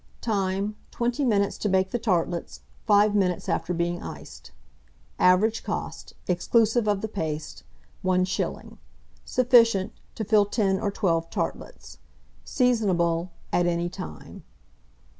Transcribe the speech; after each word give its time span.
Time. 0.21 0.77
20 0.89 1.23
minutes 1.25 1.59
to 1.59 1.69
bake 1.69 1.91
the 1.91 1.99
tartlets; 1.99 2.61
5 2.87 3.13
minutes 3.13 3.47
after 3.47 3.71
being 3.71 4.01
iced. 4.01 4.49
Average 5.19 5.63
cost, 5.63 6.15
exclusive 6.27 6.87
of 6.87 7.01
the 7.01 7.07
paste, 7.07 7.61
1s. 8.03 8.77
Sufficient 9.25 9.93
to 10.15 10.23
fill 10.25 10.45
10 10.45 10.79
or 10.79 10.89
12 10.89 11.29
tartlets. 11.29 11.99
Seasonable 12.43 13.29
at 13.53 13.67
any 13.67 13.89
time. 13.89 14.41